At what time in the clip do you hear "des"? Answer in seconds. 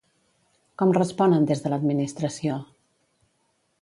1.51-1.63